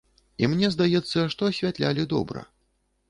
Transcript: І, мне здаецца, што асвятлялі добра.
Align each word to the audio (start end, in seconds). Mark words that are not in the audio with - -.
І, 0.43 0.47
мне 0.53 0.69
здаецца, 0.75 1.19
што 1.35 1.41
асвятлялі 1.53 2.09
добра. 2.15 2.47